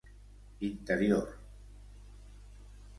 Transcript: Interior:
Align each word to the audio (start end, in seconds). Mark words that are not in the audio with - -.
Interior: 0.69 1.27